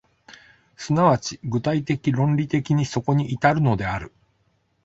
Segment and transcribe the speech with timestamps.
[0.77, 4.11] 即ち具体的論理的にそこに至るのである。